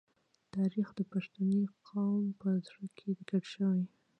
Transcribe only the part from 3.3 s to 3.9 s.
شوی.